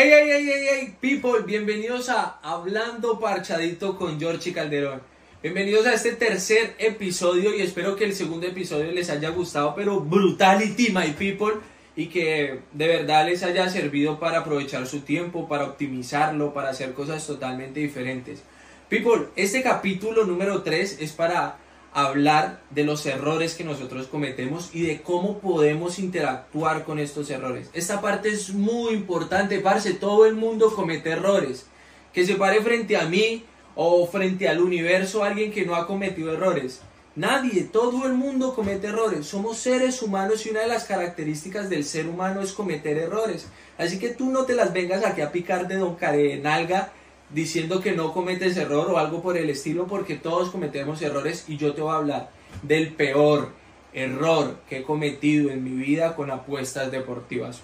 Hey, 0.00 0.12
hey, 0.12 0.30
hey, 0.30 0.44
hey, 0.46 0.66
hey, 0.70 0.96
people, 1.00 1.42
bienvenidos 1.44 2.08
a 2.08 2.38
Hablando 2.44 3.18
Parchadito 3.18 3.98
con 3.98 4.20
George 4.20 4.52
Calderón. 4.52 5.02
Bienvenidos 5.42 5.86
a 5.86 5.94
este 5.94 6.12
tercer 6.12 6.76
episodio 6.78 7.52
y 7.52 7.62
espero 7.62 7.96
que 7.96 8.04
el 8.04 8.14
segundo 8.14 8.46
episodio 8.46 8.92
les 8.92 9.10
haya 9.10 9.30
gustado, 9.30 9.74
pero 9.74 9.98
brutality, 9.98 10.90
my 10.92 11.14
people, 11.18 11.54
y 11.96 12.06
que 12.06 12.60
de 12.72 12.86
verdad 12.86 13.26
les 13.26 13.42
haya 13.42 13.68
servido 13.70 14.20
para 14.20 14.38
aprovechar 14.38 14.86
su 14.86 15.00
tiempo, 15.00 15.48
para 15.48 15.64
optimizarlo, 15.64 16.54
para 16.54 16.68
hacer 16.68 16.92
cosas 16.92 17.26
totalmente 17.26 17.80
diferentes. 17.80 18.44
People, 18.88 19.30
este 19.34 19.64
capítulo 19.64 20.26
número 20.26 20.62
3 20.62 20.98
es 21.00 21.10
para 21.10 21.58
hablar 22.06 22.60
de 22.70 22.84
los 22.84 23.04
errores 23.06 23.54
que 23.54 23.64
nosotros 23.64 24.06
cometemos 24.06 24.70
y 24.72 24.82
de 24.82 25.00
cómo 25.02 25.38
podemos 25.38 25.98
interactuar 25.98 26.84
con 26.84 26.98
estos 26.98 27.30
errores. 27.30 27.70
Esta 27.72 28.00
parte 28.00 28.28
es 28.28 28.50
muy 28.50 28.94
importante, 28.94 29.60
parce, 29.60 29.94
todo 29.94 30.26
el 30.26 30.34
mundo 30.34 30.74
comete 30.74 31.10
errores. 31.10 31.66
Que 32.12 32.26
se 32.26 32.34
pare 32.34 32.60
frente 32.62 32.96
a 32.96 33.06
mí 33.06 33.44
o 33.74 34.06
frente 34.06 34.48
al 34.48 34.60
universo 34.60 35.22
alguien 35.22 35.52
que 35.52 35.64
no 35.64 35.74
ha 35.76 35.86
cometido 35.86 36.32
errores. 36.32 36.80
Nadie, 37.14 37.62
todo 37.62 38.06
el 38.06 38.14
mundo 38.14 38.54
comete 38.54 38.88
errores. 38.88 39.26
Somos 39.26 39.58
seres 39.58 40.02
humanos 40.02 40.46
y 40.46 40.50
una 40.50 40.60
de 40.60 40.68
las 40.68 40.84
características 40.84 41.68
del 41.68 41.84
ser 41.84 42.06
humano 42.06 42.42
es 42.42 42.52
cometer 42.52 42.96
errores. 42.96 43.48
Así 43.76 43.98
que 43.98 44.10
tú 44.10 44.30
no 44.30 44.44
te 44.44 44.54
las 44.54 44.72
vengas 44.72 45.04
aquí 45.04 45.20
a 45.20 45.32
picar 45.32 45.66
de 45.66 45.76
don 45.76 45.96
Carenalga 45.96 46.92
diciendo 47.30 47.80
que 47.80 47.92
no 47.92 48.12
cometes 48.12 48.56
error 48.56 48.90
o 48.90 48.98
algo 48.98 49.22
por 49.22 49.36
el 49.36 49.50
estilo, 49.50 49.86
porque 49.86 50.16
todos 50.16 50.50
cometemos 50.50 51.02
errores 51.02 51.44
y 51.48 51.56
yo 51.56 51.74
te 51.74 51.82
voy 51.82 51.92
a 51.92 51.96
hablar 51.96 52.30
del 52.62 52.94
peor 52.94 53.52
error 53.92 54.56
que 54.68 54.78
he 54.78 54.82
cometido 54.82 55.50
en 55.50 55.64
mi 55.64 55.70
vida 55.70 56.14
con 56.14 56.30
apuestas 56.30 56.90
deportivas. 56.90 57.60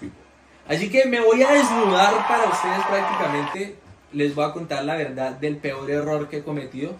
Así 0.67 0.89
que 0.89 1.05
me 1.05 1.19
voy 1.19 1.43
a 1.43 1.51
desnudar 1.51 2.27
para 2.27 2.45
ustedes 2.45 2.85
prácticamente, 2.89 3.75
les 4.11 4.33
voy 4.33 4.45
a 4.45 4.51
contar 4.53 4.83
la 4.85 4.95
verdad 4.95 5.31
del 5.33 5.57
peor 5.57 5.89
error 5.89 6.29
que 6.29 6.37
he 6.37 6.43
cometido. 6.43 6.95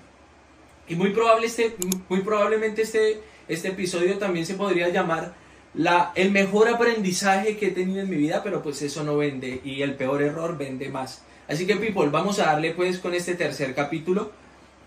Y 0.88 0.96
muy, 0.96 1.10
probable 1.12 1.48
este, 1.48 1.76
muy 2.10 2.22
probablemente 2.22 2.84
este, 2.84 3.22
este 3.48 3.70
episodio 3.70 4.18
también 4.20 4.46
se 4.46 4.54
podría 4.54 4.90
llamar 4.90 5.34
el 6.16 6.32
mejor 6.32 6.70
aprendizaje 6.70 7.58
que 7.58 7.68
he 7.68 7.72
tenido 7.72 8.02
en 8.02 8.10
mi 8.10 8.16
vida, 8.16 8.42
pero 8.44 8.62
pues 8.64 8.82
eso 8.82 9.04
no 9.04 9.18
vende 9.18 9.62
y 9.64 9.82
el 9.82 9.96
peor 9.96 10.22
error 10.22 10.58
vende 10.58 10.90
más. 10.90 11.24
Así 11.48 11.68
que 11.68 11.76
people, 11.76 12.10
vamos 12.10 12.40
a 12.40 12.46
darle 12.46 12.72
pues 12.72 13.00
con 13.00 13.14
este 13.14 13.36
tercer 13.36 13.76
capítulo. 13.76 14.32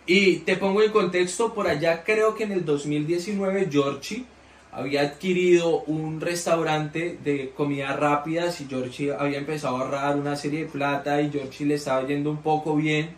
Y 0.06 0.36
te 0.38 0.56
pongo 0.56 0.82
en 0.82 0.90
contexto, 0.90 1.52
por 1.52 1.68
allá 1.68 2.02
creo 2.02 2.34
que 2.34 2.44
en 2.44 2.52
el 2.52 2.64
2019 2.64 3.68
Georgie 3.70 4.24
había 4.72 5.02
adquirido 5.02 5.82
un 5.82 6.20
restaurante 6.20 7.18
de 7.22 7.50
comida 7.50 7.94
rápidas 7.94 8.60
y 8.60 8.66
Georgie 8.66 9.12
había 9.12 9.38
empezado 9.38 9.76
a 9.76 9.80
ahorrar 9.80 10.16
una 10.16 10.36
serie 10.36 10.60
de 10.60 10.70
plata 10.70 11.20
y 11.20 11.30
Georgie 11.30 11.66
le 11.66 11.74
estaba 11.74 12.06
yendo 12.06 12.30
un 12.30 12.42
poco 12.42 12.76
bien 12.76 13.10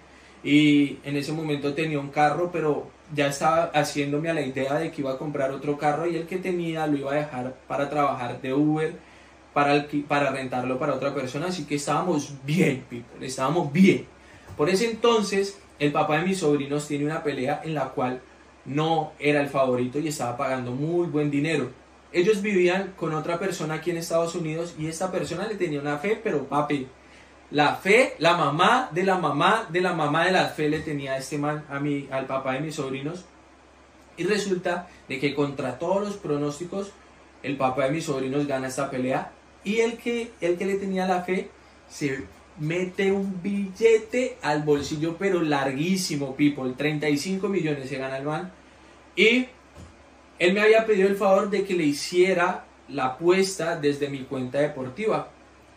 y 0.43 0.99
en 1.05 1.17
ese 1.17 1.33
momento 1.33 1.75
tenía 1.75 2.01
un 2.01 2.09
carro 2.09 2.51
pero 2.53 2.89
ya 3.15 3.29
estaba 3.29 3.71
haciéndome 3.75 4.31
a 4.31 4.35
la 4.35 4.43
idea 4.43 4.75
de 4.75 4.91
que 4.91 5.03
iba 5.03 5.13
a 5.13 5.19
comprar 5.19 5.51
otro 5.51 5.77
carro 5.79 6.07
y 6.07 6.17
el 6.17 6.27
que 6.27 6.39
tenía 6.39 6.87
lo 6.87 6.97
iba 6.97 7.13
a 7.13 7.17
dejar 7.17 7.55
para 7.67 7.91
trabajar 7.91 8.41
de 8.41 8.55
Uber 8.55 8.95
para, 9.53 9.87
para 10.07 10.31
rentarlo 10.31 10.79
para 10.79 10.95
otra 10.95 11.15
persona, 11.15 11.47
así 11.49 11.65
que 11.65 11.75
estábamos 11.75 12.35
bien, 12.45 12.85
people, 12.89 13.27
estábamos 13.27 13.73
bien. 13.73 14.07
Por 14.57 14.71
ese 14.71 14.91
entonces, 14.91 15.59
el 15.79 15.93
papá 15.93 16.19
de 16.19 16.27
mis 16.27 16.39
sobrinos 16.39 16.87
tiene 16.87 17.05
una 17.05 17.23
pelea 17.23 17.61
en 17.65 17.75
la 17.75 17.89
cual 17.89 18.21
no 18.65 19.13
era 19.19 19.41
el 19.41 19.49
favorito 19.49 19.99
y 19.99 20.09
estaba 20.09 20.37
pagando 20.37 20.73
muy 20.73 21.07
buen 21.09 21.31
dinero. 21.31 21.71
Ellos 22.13 22.43
vivían 22.43 22.93
con 22.97 23.15
otra 23.15 23.39
persona 23.39 23.75
aquí 23.75 23.91
en 23.91 23.97
Estados 23.97 24.35
Unidos 24.35 24.75
y 24.79 24.87
esta 24.87 25.11
persona 25.11 25.47
le 25.47 25.55
tenía 25.55 25.81
una 25.81 25.99
fe, 25.99 26.21
pero 26.23 26.45
papi, 26.45 26.87
la 27.51 27.77
fe, 27.77 28.15
la 28.19 28.37
mamá 28.37 28.91
de 28.93 29.03
la 29.03 29.19
mamá 29.19 29.67
de 29.69 29.81
la 29.81 29.93
mamá 29.93 30.27
de 30.27 30.33
la 30.33 30.49
fe 30.49 30.69
le 30.69 30.81
tenía 30.81 31.15
a 31.15 31.19
este 31.19 31.39
man, 31.39 31.65
a 31.69 31.81
mi, 31.81 32.09
al 32.11 32.27
papá 32.27 32.55
de 32.55 32.61
mis 32.61 32.77
sobrinos. 32.77 33.25
Y 34.17 34.25
resulta 34.25 34.89
de 35.09 35.19
que 35.19 35.35
contra 35.35 35.79
todos 35.79 36.03
los 36.03 36.17
pronósticos, 36.17 36.93
el 37.43 37.57
papá 37.57 37.87
de 37.87 37.93
mis 37.93 38.05
sobrinos 38.05 38.47
gana 38.47 38.69
esta 38.69 38.91
pelea 38.91 39.33
y 39.65 39.81
el 39.81 39.97
que, 39.97 40.33
el 40.41 40.57
que 40.57 40.67
le 40.67 40.77
tenía 40.77 41.07
la 41.07 41.23
fe 41.23 41.51
se 41.89 42.25
mete 42.59 43.11
un 43.11 43.43
billete 43.43 44.37
al 44.43 44.63
bolsillo, 44.63 45.17
pero 45.19 45.41
larguísimo, 45.43 46.37
people. 46.37 46.73
35 46.77 47.49
millones 47.49 47.89
se 47.89 47.97
gana 47.97 48.19
el 48.19 48.25
man. 48.25 48.53
Y 49.17 49.47
él 50.39 50.53
me 50.53 50.61
había 50.61 50.87
pedido 50.87 51.09
el 51.09 51.17
favor 51.17 51.51
de 51.51 51.65
que 51.65 51.75
le 51.75 51.85
hiciera 51.85 52.65
la 52.89 53.07
apuesta 53.07 53.77
desde 53.77 54.09
mi 54.09 54.21
cuenta 54.21 54.59
deportiva. 54.59 55.31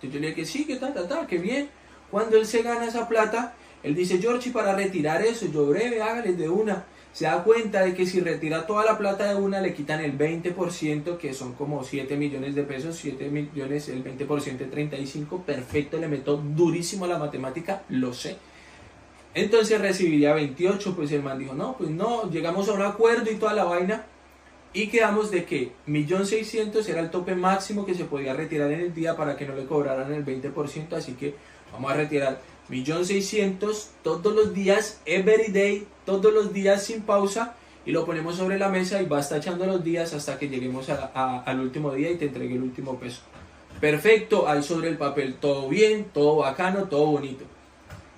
Yo 0.10 0.20
le 0.20 0.28
dije 0.28 0.42
que 0.42 0.46
sí, 0.46 0.66
que 0.66 0.76
tal, 0.78 0.94
tal, 0.94 1.08
tal, 1.08 1.28
que 1.28 1.38
bien. 1.38 1.70
Cuando 2.12 2.38
él 2.38 2.46
se 2.46 2.62
gana 2.62 2.86
esa 2.86 3.08
plata, 3.08 3.56
él 3.82 3.96
dice, 3.96 4.20
George, 4.20 4.52
para 4.52 4.76
retirar 4.76 5.22
eso, 5.22 5.48
yo 5.48 5.68
breve, 5.68 6.02
hágale 6.02 6.34
de 6.34 6.50
una 6.50 6.86
se 7.14 7.26
da 7.26 7.44
cuenta 7.44 7.82
de 7.82 7.94
que 7.94 8.08
si 8.08 8.20
retira 8.20 8.66
toda 8.66 8.84
la 8.84 8.98
plata 8.98 9.30
de 9.30 9.36
una 9.36 9.62
le 9.62 9.76
quitan 9.76 10.02
el 10.02 10.18
20%, 10.18 11.18
que 11.18 11.34
son 11.36 11.54
como 11.54 11.84
7 11.84 12.18
millones 12.18 12.56
de 12.56 12.64
pesos, 12.64 12.98
7 12.98 13.30
millones, 13.30 13.88
el 13.90 14.04
20% 14.04 14.58
de 14.58 14.66
35, 14.66 15.44
perfecto, 15.44 16.00
le 16.00 16.08
meto 16.08 16.38
durísimo 16.38 17.06
a 17.06 17.10
la 17.10 17.20
matemática, 17.20 17.84
lo 17.90 18.14
sé. 18.14 18.38
Entonces 19.36 19.80
recibiría 19.80 20.34
28, 20.34 20.96
pues 20.96 21.12
el 21.12 21.22
man 21.22 21.38
dijo, 21.38 21.54
no, 21.54 21.78
pues 21.78 21.92
no, 21.92 22.32
llegamos 22.32 22.68
a 22.68 22.74
un 22.74 22.82
acuerdo 22.82 23.32
y 23.32 23.36
toda 23.36 23.54
la 23.54 23.64
vaina, 23.64 24.06
y 24.74 24.88
quedamos 24.88 25.30
de 25.30 25.46
que 25.46 25.72
1.600.000 25.88 26.90
era 26.90 27.00
el 27.00 27.12
tope 27.12 27.36
máximo 27.36 27.86
que 27.86 27.94
se 27.94 28.06
podía 28.06 28.34
retirar 28.34 28.72
en 28.72 28.82
el 28.82 28.94
día 28.94 29.16
para 29.16 29.38
que 29.38 29.46
no 29.46 29.56
le 29.56 29.66
cobraran 29.66 30.12
el 30.12 30.26
20%, 30.26 30.94
así 30.94 31.14
que 31.14 31.36
vamos 31.72 31.92
a 31.92 31.96
retirar 31.96 32.42
millón 32.70 33.06
seiscientos 33.06 33.92
todos 34.04 34.34
los 34.34 34.54
días, 34.54 35.02
every 35.06 35.52
day, 35.52 35.86
todos 36.06 36.34
los 36.34 36.54
días 36.54 36.84
sin 36.84 37.04
pausa 37.04 37.56
y 37.86 37.92
lo 37.92 38.06
ponemos 38.06 38.36
sobre 38.38 38.58
la 38.58 38.70
mesa 38.70 39.02
y 39.02 39.06
basta 39.06 39.38
echando 39.38 39.66
los 39.66 39.84
días 39.84 40.14
hasta 40.14 40.40
que 40.40 40.50
lleguemos 40.50 40.88
al 40.90 41.60
último 41.60 41.94
día 41.94 42.12
y 42.12 42.18
te 42.18 42.26
entregue 42.26 42.56
el 42.56 42.64
último 42.64 42.98
peso. 42.98 43.22
Perfecto, 43.80 44.48
ahí 44.48 44.64
sobre 44.64 44.90
el 44.90 44.98
papel 44.98 45.36
todo 45.36 45.68
bien, 45.68 46.06
todo 46.14 46.38
bacano, 46.38 46.86
todo 46.86 47.08
bonito. 47.08 47.44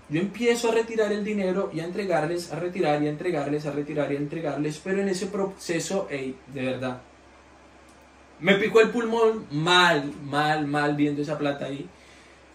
Yo 0.07 0.21
empiezo 0.21 0.69
a 0.69 0.75
retirar 0.75 1.11
el 1.11 1.23
dinero 1.23 1.71
y 1.73 1.79
a 1.79 1.85
entregarles, 1.85 2.51
a 2.51 2.59
retirar 2.59 3.01
y 3.01 3.07
a 3.07 3.09
entregarles, 3.09 3.65
a 3.65 3.71
retirar 3.71 4.11
y 4.11 4.15
a 4.15 4.19
entregarles, 4.19 4.79
pero 4.83 5.01
en 5.01 5.09
ese 5.09 5.27
proceso, 5.27 6.07
hey, 6.11 6.35
de 6.53 6.61
verdad, 6.61 7.01
me 8.39 8.55
picó 8.55 8.81
el 8.81 8.91
pulmón 8.91 9.47
mal, 9.49 10.13
mal, 10.23 10.67
mal 10.67 10.95
viendo 10.95 11.21
esa 11.21 11.37
plata 11.37 11.65
ahí. 11.65 11.87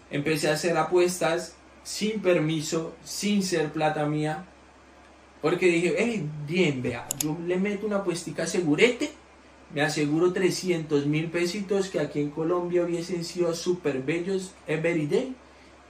Empecé 0.09 0.49
a 0.49 0.53
hacer 0.53 0.77
apuestas 0.77 1.55
sin 1.83 2.21
permiso, 2.21 2.93
sin 3.03 3.43
ser 3.43 3.71
plata 3.71 4.05
mía. 4.05 4.45
Porque 5.41 5.65
dije, 5.65 5.95
hey, 5.97 6.29
bien, 6.47 6.81
vea, 6.81 7.07
yo 7.19 7.35
le 7.45 7.57
meto 7.57 7.87
una 7.87 8.03
puestica 8.03 8.45
segurete, 8.45 9.09
me 9.73 9.81
aseguro 9.81 10.31
300 10.31 11.05
mil 11.07 11.31
pesitos 11.31 11.89
que 11.89 11.99
aquí 11.99 12.21
en 12.21 12.29
Colombia 12.29 12.83
hubiesen 12.83 13.25
sido 13.25 13.53
súper 13.55 14.03
bellos 14.03 14.53
every 14.67 15.07
day, 15.07 15.35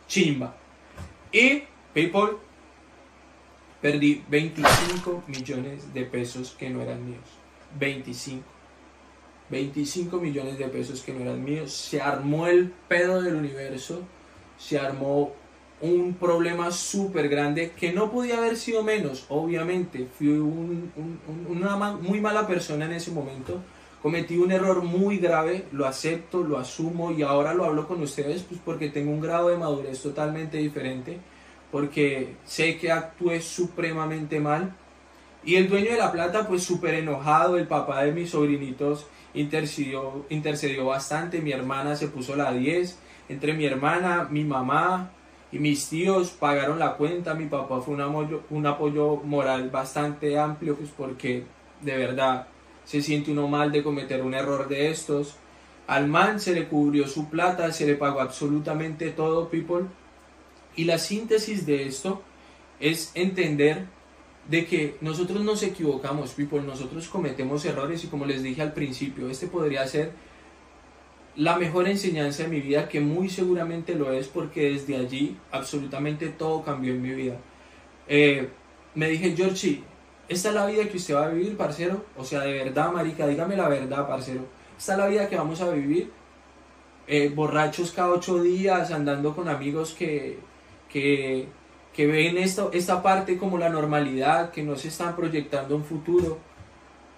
chimba. 0.08 0.61
Y, 1.32 1.64
people, 1.94 2.38
perdí 3.82 4.24
25 4.30 5.24
millones 5.28 5.94
de 5.94 6.04
pesos 6.04 6.56
que 6.58 6.70
no 6.70 6.82
eran 6.82 7.06
míos. 7.06 7.24
25. 7.80 8.44
25 9.50 10.18
millones 10.18 10.58
de 10.58 10.68
pesos 10.68 11.02
que 11.02 11.14
no 11.14 11.22
eran 11.22 11.44
míos. 11.44 11.72
Se 11.74 12.02
armó 12.02 12.48
el 12.48 12.72
pedo 12.88 13.22
del 13.22 13.36
universo. 13.36 14.02
Se 14.58 14.78
armó 14.80 15.34
un 15.82 16.14
problema 16.14 16.72
súper 16.72 17.28
grande 17.28 17.72
que 17.72 17.92
no 17.92 18.12
podía 18.12 18.38
haber 18.38 18.56
sido 18.56 18.84
menos, 18.84 19.26
obviamente. 19.30 20.08
Fui 20.18 20.28
una 20.28 21.76
muy 21.76 22.22
mala 22.22 22.48
persona 22.48 22.86
en 22.86 22.94
ese 22.94 23.12
momento. 23.12 23.62
Cometí 24.02 24.38
un 24.38 24.52
error 24.52 24.82
muy 24.82 25.18
grave, 25.18 25.66
lo 25.72 25.86
acepto, 25.86 26.42
lo 26.42 26.58
asumo 26.58 27.12
y 27.12 27.22
ahora 27.22 27.54
lo 27.54 27.66
hablo 27.66 27.88
con 27.88 28.02
ustedes 28.02 28.42
pues 28.44 28.60
porque 28.64 28.90
tengo 28.90 29.12
un 29.12 29.22
grado 29.22 29.50
de 29.50 29.58
madurez 29.58 30.02
totalmente 30.02 30.58
diferente, 30.58 31.20
porque 31.72 32.36
sé 32.44 32.78
que 32.78 32.92
actué 32.92 33.42
supremamente 33.42 34.40
mal. 34.40 34.76
Y 35.44 35.56
el 35.56 35.70
dueño 35.70 35.92
de 35.92 35.98
la 35.98 36.12
plata 36.12 36.48
pues 36.48 36.64
súper 36.64 36.96
enojado, 36.96 37.58
el 37.58 37.68
papá 37.68 38.04
de 38.04 38.12
mis 38.12 38.32
sobrinitos 38.32 39.06
intercedió, 39.36 40.26
intercedió 40.30 40.86
bastante, 40.86 41.42
mi 41.42 41.52
hermana 41.52 41.96
se 41.96 42.08
puso 42.08 42.36
la 42.36 42.52
10, 42.52 42.98
entre 43.30 43.54
mi 43.54 43.66
hermana, 43.66 44.28
mi 44.30 44.44
mamá, 44.44 45.12
y 45.52 45.60
mis 45.60 45.90
tíos 45.90 46.32
pagaron 46.32 46.80
la 46.80 46.94
cuenta, 46.94 47.34
mi 47.34 47.46
papá 47.46 47.82
fue 47.82 47.94
un 47.94 48.02
apoyo, 48.02 48.42
un 48.50 48.66
apoyo 48.66 49.18
moral 49.18 49.70
bastante 49.70 50.40
amplio, 50.40 50.76
pues 50.76 50.90
porque 50.96 51.44
de 51.82 51.98
verdad 51.98 52.48
se 52.92 53.02
siente 53.02 53.32
uno 53.32 53.48
mal 53.48 53.72
de 53.72 53.84
cometer 53.84 54.22
un 54.22 54.34
error 54.34 54.68
de 54.68 54.92
estos. 54.92 55.36
Al 55.88 56.10
man 56.10 56.42
se 56.42 56.54
le 56.54 56.68
cubrió 56.68 57.08
su 57.08 57.30
plata, 57.30 57.72
se 57.72 57.86
le 57.86 57.96
pagó 57.96 58.20
absolutamente 58.20 59.12
todo, 59.12 59.48
people. 59.48 59.86
Y 60.76 60.84
la 60.84 60.98
síntesis 60.98 61.66
de 61.66 61.88
esto 61.88 62.22
es 62.82 63.12
entender 63.14 63.86
de 64.50 64.66
que 64.66 64.98
nosotros 65.00 65.40
nos 65.40 65.64
equivocamos, 65.64 66.32
people, 66.32 66.64
nosotros 66.64 67.08
cometemos 67.08 67.64
errores 67.64 68.04
y 68.04 68.08
como 68.08 68.26
les 68.26 68.44
dije 68.44 68.62
al 68.62 68.74
principio, 68.74 69.30
este 69.30 69.48
podría 69.48 69.88
ser 69.88 70.12
la 71.38 71.56
mejor 71.58 71.88
enseñanza 71.88 72.44
de 72.44 72.50
mi 72.50 72.60
vida, 72.60 72.90
que 72.90 73.00
muy 73.00 73.30
seguramente 73.30 73.96
lo 73.96 74.12
es 74.12 74.28
porque 74.28 74.72
desde 74.72 74.98
allí 74.98 75.38
absolutamente 75.50 76.28
todo 76.28 76.62
cambió 76.62 76.94
en 76.94 77.02
mi 77.02 77.12
vida. 77.12 77.38
Eh, 78.10 78.50
me 78.96 79.08
dije, 79.08 79.34
Georgie, 79.34 79.82
esta 80.28 80.50
es 80.50 80.56
la 80.56 80.66
vida 80.66 80.88
que 80.88 80.98
usted 80.98 81.16
va 81.16 81.26
a 81.26 81.30
vivir, 81.30 81.58
parcero. 81.58 82.06
O 82.18 82.24
sea, 82.24 82.42
de 82.42 82.54
verdad, 82.54 82.92
marica, 82.92 83.28
dígame 83.28 83.56
la 83.56 83.68
verdad, 83.68 84.08
parcero. 84.08 84.46
Esta 84.78 84.94
es 84.94 84.98
la 84.98 85.08
vida 85.08 85.30
que 85.30 85.36
vamos 85.36 85.62
a 85.62 85.70
vivir. 85.70 86.12
Eh, 87.08 87.30
borrachos 87.30 87.92
cada 87.92 88.10
ocho 88.10 88.42
días, 88.42 88.92
andando 88.92 89.36
con 89.36 89.50
amigos 89.50 89.94
que, 89.94 90.40
que, 90.90 91.48
que 91.94 92.08
ven 92.08 92.38
esto, 92.38 92.72
esta 92.74 93.04
parte 93.04 93.38
como 93.38 93.58
la 93.58 93.70
normalidad, 93.70 94.52
que 94.52 94.64
no 94.64 94.76
se 94.76 94.88
están 94.88 95.16
proyectando 95.16 95.76
un 95.76 95.84
futuro. 95.84 96.38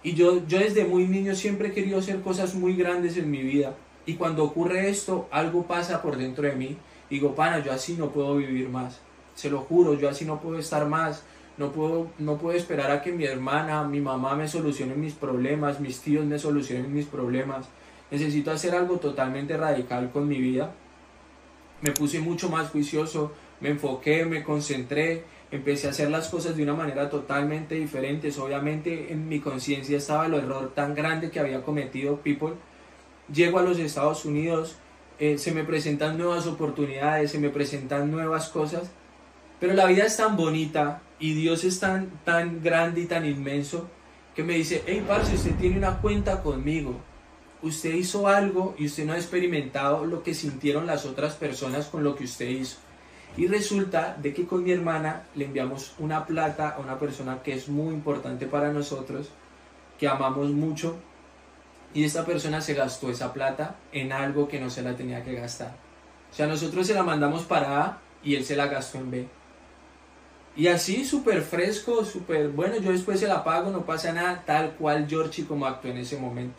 Y 0.02 0.14
yo, 0.14 0.46
yo 0.48 0.60
desde 0.60 0.84
muy 0.86 1.08
niño 1.08 1.36
siempre 1.36 1.70
he 1.70 1.72
querido 1.72 2.00
hacer 2.00 2.22
cosas 2.22 2.56
muy 2.56 2.76
grandes 2.76 3.18
en 3.18 3.30
mi 3.30 3.42
vida. 3.42 3.76
Y 4.06 4.16
cuando 4.16 4.44
ocurre 4.44 4.90
esto, 4.90 5.28
algo 5.32 5.64
pasa 5.64 6.02
por 6.02 6.18
dentro 6.18 6.44
de 6.44 6.56
mí. 6.56 6.78
Digo, 7.10 7.36
pana, 7.36 7.60
yo 7.60 7.72
así 7.72 7.94
no 7.94 8.10
puedo 8.10 8.36
vivir 8.36 8.70
más. 8.70 9.00
Se 9.36 9.50
lo 9.50 9.60
juro, 9.60 9.94
yo 9.94 10.10
así 10.10 10.26
no 10.26 10.42
puedo 10.42 10.60
estar 10.60 10.86
más. 10.88 11.24
No 11.58 11.72
puedo, 11.72 12.08
no 12.18 12.38
puedo 12.38 12.58
esperar 12.58 12.92
a 12.92 13.02
que 13.02 13.12
mi 13.12 13.26
hermana, 13.26 13.84
mi 13.84 14.02
mamá 14.02 14.36
me 14.36 14.48
solucionen 14.48 15.00
mis 15.00 15.14
problemas, 15.14 15.80
mis 15.80 16.02
tíos 16.02 16.26
me 16.26 16.40
solucionen 16.40 16.92
mis 16.92 17.06
problemas. 17.06 17.68
Necesito 18.10 18.52
hacer 18.52 18.74
algo 18.76 18.98
totalmente 18.98 19.56
radical 19.56 20.12
con 20.12 20.28
mi 20.28 20.40
vida. 20.40 20.74
Me 21.82 21.92
puse 21.92 22.20
mucho 22.20 22.50
más 22.50 22.70
juicioso, 22.70 23.34
me 23.60 23.70
enfoqué, 23.70 24.26
me 24.26 24.44
concentré, 24.44 25.26
empecé 25.52 25.88
a 25.88 25.92
hacer 25.92 26.10
las 26.10 26.30
cosas 26.30 26.58
de 26.58 26.64
una 26.64 26.74
manera 26.74 27.10
totalmente 27.10 27.76
diferente. 27.76 28.32
Obviamente 28.40 29.12
en 29.12 29.30
mi 29.30 29.40
conciencia 29.40 29.98
estaba 29.98 30.26
el 30.26 30.34
error 30.34 30.74
tan 30.74 30.96
grande 30.96 31.30
que 31.30 31.40
había 31.40 31.62
cometido 31.62 32.18
People. 32.18 32.54
Llego 33.32 33.60
a 33.60 33.64
los 33.64 33.78
Estados 33.78 34.26
Unidos, 34.26 34.78
eh, 35.20 35.38
se 35.38 35.52
me 35.52 35.64
presentan 35.64 36.18
nuevas 36.18 36.48
oportunidades, 36.48 37.32
se 37.32 37.40
me 37.40 37.50
presentan 37.50 38.12
nuevas 38.12 38.50
cosas, 38.50 38.90
pero 39.60 39.74
la 39.74 39.86
vida 39.86 40.06
es 40.06 40.18
tan 40.18 40.36
bonita 40.36 41.02
y 41.24 41.36
Dios 41.36 41.64
es 41.64 41.80
tan, 41.80 42.10
tan 42.26 42.62
grande 42.62 43.00
y 43.00 43.06
tan 43.06 43.26
inmenso 43.26 43.88
que 44.36 44.44
me 44.44 44.56
dice, 44.56 44.84
hey, 44.86 45.06
parce, 45.08 45.36
usted 45.36 45.56
tiene 45.56 45.78
una 45.78 46.02
cuenta 46.02 46.44
conmigo. 46.44 47.00
Usted 47.62 47.94
hizo 47.94 48.28
algo 48.28 48.76
y 48.78 48.88
usted 48.88 49.06
no 49.06 49.14
ha 49.14 49.16
experimentado 49.16 50.06
lo 50.06 50.22
que 50.22 50.34
sintieron 50.34 50.86
las 50.86 51.06
otras 51.06 51.36
personas 51.36 51.86
con 51.86 52.04
lo 52.04 52.18
que 52.18 52.26
usted 52.26 52.50
hizo. 52.50 52.76
Y 53.38 53.48
resulta 53.48 54.18
de 54.22 54.34
que 54.34 54.46
con 54.46 54.66
mi 54.66 54.74
hermana 54.74 55.24
le 55.34 55.46
enviamos 55.46 55.94
una 55.98 56.26
plata 56.26 56.72
a 56.72 56.80
una 56.80 57.00
persona 57.00 57.42
que 57.42 57.54
es 57.54 57.70
muy 57.70 57.94
importante 57.94 58.46
para 58.46 58.74
nosotros, 58.74 59.30
que 59.98 60.10
amamos 60.10 60.50
mucho, 60.50 60.98
y 61.94 62.04
esta 62.04 62.26
persona 62.26 62.60
se 62.60 62.74
gastó 62.74 63.10
esa 63.10 63.32
plata 63.32 63.78
en 63.94 64.12
algo 64.12 64.50
que 64.50 64.60
no 64.60 64.70
se 64.70 64.82
la 64.82 64.94
tenía 64.98 65.24
que 65.24 65.36
gastar. 65.36 65.74
O 66.34 66.36
sea, 66.36 66.48
nosotros 66.48 66.86
se 66.86 66.94
la 66.94 67.04
mandamos 67.04 67.44
para 67.44 67.82
A 67.82 68.02
y 68.22 68.36
él 68.36 68.44
se 68.44 68.58
la 68.58 68.68
gastó 68.68 68.98
en 68.98 69.10
B. 69.10 69.28
Y 70.56 70.68
así, 70.68 71.04
súper 71.04 71.42
fresco, 71.42 72.06
súper 72.06 72.50
bueno, 72.50 72.78
yo 72.78 72.92
después 72.92 73.20
se 73.20 73.28
la 73.28 73.44
pago, 73.44 73.72
no 73.72 73.86
pasa 73.86 74.14
nada, 74.14 74.44
tal 74.46 74.76
cual 74.76 75.08
Georgie 75.10 75.46
como 75.46 75.66
actuó 75.66 75.90
en 75.90 75.98
ese 75.98 76.18
momento. 76.18 76.56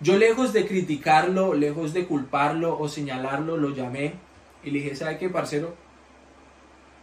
Yo 0.00 0.16
lejos 0.16 0.52
de 0.52 0.66
criticarlo, 0.66 1.54
lejos 1.54 1.92
de 1.92 2.06
culparlo 2.06 2.78
o 2.78 2.88
señalarlo, 2.88 3.56
lo 3.56 3.70
llamé 3.70 4.14
y 4.62 4.70
le 4.70 4.80
dije, 4.80 4.94
¿sabe 4.94 5.18
qué, 5.18 5.28
parcero? 5.28 5.74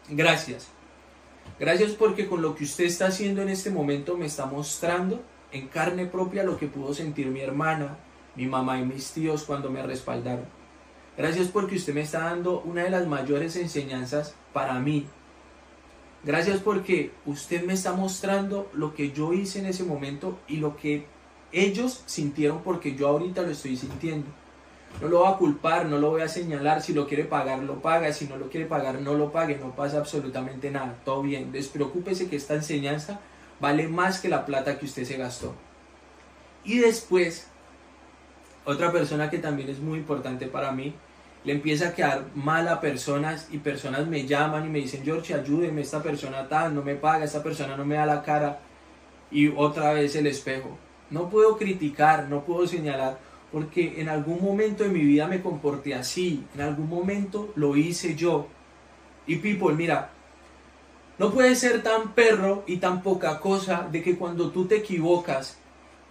Gracias. 0.07 0.67
Gracias 1.59 1.91
porque 1.91 2.27
con 2.27 2.41
lo 2.41 2.56
que 2.56 2.63
usted 2.63 2.85
está 2.85 3.07
haciendo 3.07 3.41
en 3.41 3.50
este 3.50 3.69
momento 3.69 4.17
me 4.17 4.25
está 4.25 4.45
mostrando 4.45 5.23
en 5.51 5.67
carne 5.67 6.06
propia 6.06 6.44
lo 6.44 6.57
que 6.57 6.67
pudo 6.67 6.94
sentir 6.94 7.27
mi 7.27 7.41
hermana, 7.41 7.97
mi 8.35 8.45
mamá 8.45 8.79
y 8.79 8.85
mis 8.85 9.12
tíos 9.12 9.44
cuando 9.44 9.69
me 9.69 9.81
respaldaron. 9.81 10.45
Gracias 11.17 11.47
porque 11.47 11.75
usted 11.75 11.94
me 11.94 12.01
está 12.01 12.19
dando 12.19 12.62
una 12.62 12.83
de 12.83 12.89
las 12.89 13.07
mayores 13.07 13.56
enseñanzas 13.56 14.35
para 14.53 14.79
mí. 14.79 15.07
Gracias 16.25 16.60
porque 16.60 17.12
usted 17.27 17.63
me 17.63 17.74
está 17.74 17.94
mostrando 17.94 18.68
lo 18.74 18.95
que 18.95 19.12
yo 19.12 19.31
hice 19.33 19.60
en 19.60 19.68
ese 19.68 19.83
momento 19.83 20.39
y 20.48 20.57
lo 20.57 20.75
que 20.75 21.06
ellos 21.51 22.01
sintieron 22.07 22.63
porque 22.63 22.95
yo 22.95 23.10
ahorita 23.10 23.44
lo 23.44 23.51
estoy 23.51 23.77
sintiendo. 23.77 24.25
No 25.01 25.07
lo 25.07 25.19
voy 25.19 25.31
a 25.31 25.38
culpar, 25.38 25.86
no 25.86 26.00
lo 26.00 26.10
voy 26.12 26.22
a 26.22 26.27
señalar. 26.27 26.81
Si 26.81 26.94
lo 26.94 27.07
quiere 27.07 27.25
pagar, 27.25 27.60
lo 27.60 27.81
paga. 27.81 28.12
Si 28.12 28.25
no 28.25 28.38
lo 28.38 28.50
quiere 28.50 28.66
pagar, 28.66 29.01
no 29.01 29.13
lo 29.13 29.31
pague. 29.31 29.57
No 29.57 29.75
pasa 29.75 29.98
absolutamente 29.98 30.72
nada. 30.72 30.95
Todo 31.06 31.22
bien. 31.22 31.51
Despreocúpese 31.51 32.27
que 32.27 32.38
esta 32.38 32.56
enseñanza 32.56 33.19
vale 33.60 33.88
más 33.88 34.19
que 34.19 34.30
la 34.30 34.45
plata 34.45 34.80
que 34.80 34.86
usted 34.86 35.04
se 35.04 35.18
gastó. 35.18 35.54
Y 36.63 36.80
después, 36.80 37.48
otra 38.63 38.92
persona 38.92 39.30
que 39.30 39.38
también 39.38 39.69
es 39.69 39.80
muy 39.80 40.00
importante 40.00 40.48
para 40.48 40.72
mí, 40.72 40.95
le 41.45 41.53
empieza 41.53 41.89
a 41.89 41.94
quedar 41.94 42.25
mal 42.33 42.68
a 42.68 42.81
personas 42.81 43.47
y 43.51 43.59
personas 43.59 44.07
me 44.07 44.25
llaman 44.25 44.65
y 44.65 44.69
me 44.69 44.80
dicen, 44.80 45.03
George, 45.06 45.33
ayúdeme, 45.33 45.81
esta 45.81 46.01
persona 46.01 46.47
tal, 46.50 46.74
no 46.74 46.81
me 46.81 46.95
paga, 46.95 47.24
esta 47.24 47.44
persona 47.44 47.77
no 47.77 47.86
me 47.86 47.95
da 47.95 48.06
la 48.07 48.24
cara. 48.24 48.59
Y 49.30 49.50
otra 49.50 49.94
vez 49.94 50.15
el 50.15 50.25
espejo. 50.25 50.77
No 51.12 51.30
puedo 51.30 51.56
criticar, 51.57 52.27
no 52.30 52.44
puedo 52.44 52.65
señalar, 52.68 53.19
porque 53.51 54.01
en 54.01 54.09
algún 54.09 54.44
momento 54.44 54.83
de 54.83 54.89
mi 54.89 55.01
vida 55.01 55.27
me 55.27 55.42
comporté 55.42 55.94
así, 55.94 56.44
en 56.56 56.62
algún 56.62 56.89
momento 56.89 57.53
lo 57.56 57.77
hice 57.77 58.15
yo. 58.15 58.48
Y 59.27 59.36
people, 59.36 59.75
mira, 59.75 60.09
no 61.19 61.31
puede 61.31 61.56
ser 61.56 61.83
tan 61.83 62.13
perro 62.13 62.63
y 62.65 62.77
tan 62.77 63.03
poca 63.03 63.39
cosa 63.39 63.88
de 63.91 64.01
que 64.01 64.18
cuando 64.18 64.50
tú 64.50 64.65
te 64.65 64.77
equivocas 64.77 65.57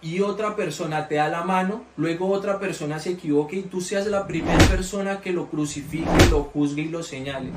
y 0.05 0.21
otra 0.21 0.55
persona 0.55 1.07
te 1.07 1.15
da 1.15 1.29
la 1.29 1.43
mano, 1.43 1.83
luego 1.97 2.29
otra 2.29 2.59
persona 2.59 2.99
se 2.99 3.13
equivoque 3.13 3.55
y 3.55 3.61
tú 3.63 3.81
seas 3.81 4.05
la 4.05 4.27
primera 4.27 4.63
persona 4.67 5.19
que 5.19 5.33
lo 5.33 5.49
crucifique, 5.49 6.05
lo 6.29 6.43
juzgue 6.43 6.83
y 6.83 6.89
lo 6.89 7.01
señale. 7.01 7.49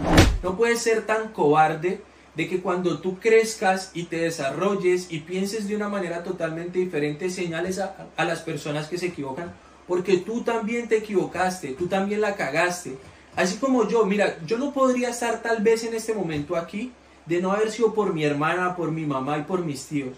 No 0.42 0.56
puede 0.56 0.76
ser 0.76 1.04
tan 1.04 1.28
cobarde 1.28 2.00
de 2.34 2.48
que 2.48 2.62
cuando 2.62 3.00
tú 3.00 3.18
crezcas 3.18 3.90
y 3.92 4.04
te 4.04 4.16
desarrolles 4.16 5.12
y 5.12 5.20
pienses 5.20 5.68
de 5.68 5.76
una 5.76 5.90
manera 5.90 6.22
totalmente 6.24 6.78
diferente, 6.78 7.28
señales 7.28 7.80
a 7.80 8.24
las 8.24 8.40
personas 8.40 8.88
que 8.88 8.96
se 8.96 9.08
equivocan, 9.08 9.52
porque 9.86 10.16
tú 10.16 10.40
también 10.40 10.88
te 10.88 10.96
equivocaste, 10.96 11.74
tú 11.74 11.86
también 11.86 12.22
la 12.22 12.34
cagaste. 12.34 12.96
Así 13.36 13.58
como 13.58 13.86
yo, 13.86 14.06
mira, 14.06 14.38
yo 14.46 14.56
no 14.56 14.72
podría 14.72 15.10
estar 15.10 15.42
tal 15.42 15.62
vez 15.62 15.84
en 15.84 15.92
este 15.92 16.14
momento 16.14 16.56
aquí 16.56 16.92
de 17.26 17.42
no 17.42 17.52
haber 17.52 17.70
sido 17.70 17.92
por 17.92 18.14
mi 18.14 18.24
hermana, 18.24 18.74
por 18.74 18.90
mi 18.90 19.04
mamá 19.04 19.36
y 19.36 19.42
por 19.42 19.62
mis 19.66 19.84
tíos. 19.84 20.16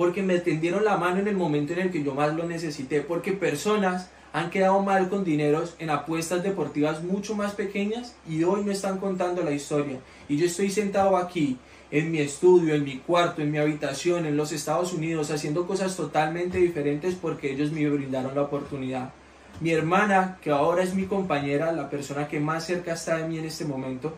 Porque 0.00 0.22
me 0.22 0.38
tendieron 0.38 0.82
la 0.82 0.96
mano 0.96 1.20
en 1.20 1.28
el 1.28 1.36
momento 1.36 1.74
en 1.74 1.80
el 1.80 1.90
que 1.90 2.02
yo 2.02 2.14
más 2.14 2.34
lo 2.34 2.44
necesité. 2.44 3.02
Porque 3.02 3.32
personas 3.32 4.08
han 4.32 4.48
quedado 4.48 4.80
mal 4.80 5.10
con 5.10 5.24
dineros 5.24 5.74
en 5.78 5.90
apuestas 5.90 6.42
deportivas 6.42 7.02
mucho 7.02 7.34
más 7.34 7.52
pequeñas 7.52 8.16
y 8.26 8.42
hoy 8.44 8.64
no 8.64 8.72
están 8.72 8.96
contando 8.96 9.42
la 9.42 9.50
historia. 9.50 9.98
Y 10.26 10.38
yo 10.38 10.46
estoy 10.46 10.70
sentado 10.70 11.18
aquí 11.18 11.58
en 11.90 12.10
mi 12.10 12.20
estudio, 12.20 12.74
en 12.74 12.82
mi 12.82 12.96
cuarto, 12.96 13.42
en 13.42 13.50
mi 13.50 13.58
habitación, 13.58 14.24
en 14.24 14.38
los 14.38 14.52
Estados 14.52 14.94
Unidos, 14.94 15.30
haciendo 15.30 15.66
cosas 15.66 15.94
totalmente 15.94 16.56
diferentes 16.56 17.14
porque 17.14 17.52
ellos 17.52 17.70
me 17.70 17.86
brindaron 17.90 18.34
la 18.34 18.44
oportunidad. 18.44 19.12
Mi 19.60 19.72
hermana, 19.72 20.38
que 20.40 20.50
ahora 20.50 20.82
es 20.82 20.94
mi 20.94 21.04
compañera, 21.04 21.72
la 21.72 21.90
persona 21.90 22.26
que 22.26 22.40
más 22.40 22.64
cerca 22.64 22.94
está 22.94 23.18
de 23.18 23.28
mí 23.28 23.38
en 23.38 23.44
este 23.44 23.66
momento, 23.66 24.14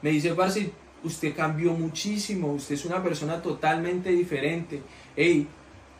me 0.00 0.10
dice, 0.10 0.34
Parce, 0.34 0.70
usted 1.04 1.34
cambió 1.34 1.72
muchísimo, 1.72 2.52
usted 2.52 2.74
es 2.74 2.84
una 2.84 3.02
persona 3.02 3.40
totalmente 3.40 4.10
diferente. 4.10 4.82
Hey, 5.16 5.46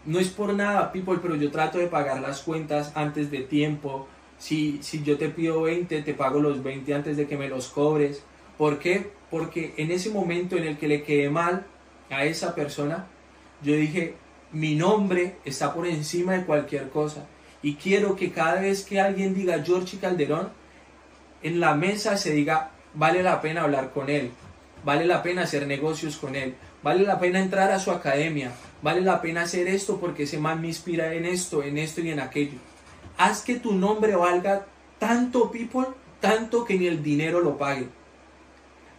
no 0.05 0.19
es 0.19 0.29
por 0.29 0.55
nada, 0.55 0.93
people, 0.93 1.19
pero 1.21 1.37
yo 1.37 1.51
trato 1.51 1.79
de 1.79 1.87
pagar 1.87 2.21
las 2.21 2.43
cuentas 2.43 2.93
antes 2.95 3.31
de 3.31 3.41
tiempo. 3.41 4.09
Si, 4.39 4.79
si 4.83 5.03
yo 5.03 5.19
te 5.19 5.29
pido 5.29 5.63
20, 5.63 6.03
te 6.03 6.15
pago 6.15 6.41
los 6.41 6.63
20 6.63 6.95
antes 6.95 7.17
de 7.17 7.27
que 7.27 7.37
me 7.37 7.49
los 7.49 7.69
cobres. 7.69 8.23
¿Por 8.57 8.79
qué? 8.79 9.11
Porque 9.31 9.75
en 9.77 9.91
ese 9.91 10.11
momento 10.11 10.57
en 10.57 10.65
el 10.65 10.79
que 10.79 10.89
le 10.89 11.03
quedé 11.03 11.29
mal 11.31 11.67
a 12.11 12.25
esa 12.25 12.55
persona, 12.55 13.07
yo 13.63 13.75
dije, 13.75 14.15
mi 14.53 14.75
nombre 14.75 15.37
está 15.45 15.75
por 15.75 15.87
encima 15.87 16.35
de 16.35 16.45
cualquier 16.45 16.89
cosa. 16.91 17.27
Y 17.63 17.75
quiero 17.75 18.17
que 18.17 18.31
cada 18.31 18.61
vez 18.61 18.85
que 18.85 19.01
alguien 19.01 19.35
diga 19.35 19.63
George 19.65 19.99
Calderón, 19.99 20.51
en 21.43 21.61
la 21.61 21.75
mesa 21.75 22.17
se 22.17 22.33
diga, 22.33 22.71
vale 22.95 23.23
la 23.23 23.41
pena 23.41 23.63
hablar 23.63 23.93
con 23.93 24.09
él, 24.09 24.31
vale 24.85 25.07
la 25.07 25.23
pena 25.23 25.43
hacer 25.43 25.67
negocios 25.67 26.17
con 26.17 26.37
él, 26.37 26.55
vale 26.83 27.05
la 27.05 27.19
pena 27.19 27.41
entrar 27.41 27.71
a 27.71 27.79
su 27.79 27.91
academia, 27.91 28.53
vale 28.83 29.01
la 29.01 29.21
pena 29.21 29.43
hacer 29.43 29.69
esto 29.69 29.99
porque 29.99 30.25
ese 30.25 30.39
man 30.39 30.61
me 30.61 30.69
inspira 30.69 31.13
en 31.15 31.25
esto, 31.25 31.63
en 31.63 31.79
esto 31.79 32.01
y 32.01 32.11
en 32.11 32.21
aquello. 32.21 32.59
Haz 33.17 33.43
que 33.43 33.57
tu 33.57 33.75
nombre 33.75 34.15
valga 34.17 34.67
tanto, 34.99 35.51
people, 35.51 35.87
tanto 36.21 36.65
que 36.65 36.79
ni 36.79 36.87
el 36.87 37.03
dinero 37.03 37.41
lo 37.41 37.59
pague. 37.59 37.89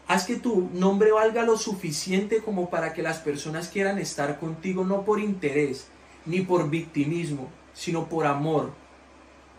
Haz 0.08 0.26
que 0.26 0.38
tu 0.38 0.70
nombre 0.74 1.12
valga 1.12 1.44
lo 1.44 1.58
suficiente 1.58 2.40
como 2.40 2.70
para 2.70 2.94
que 2.94 3.04
las 3.04 3.20
personas 3.20 3.68
quieran 3.68 4.00
estar 4.00 4.40
contigo 4.40 4.84
no 4.84 5.06
por 5.06 5.20
interés 5.20 5.88
ni 6.26 6.42
por 6.42 6.70
victimismo, 6.70 7.50
sino 7.74 8.10
por 8.10 8.26
amor. 8.26 8.72